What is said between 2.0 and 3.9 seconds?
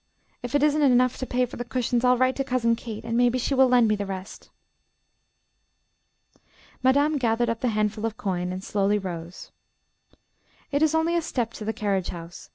I'll write to Cousin Kate, and maybe she will lend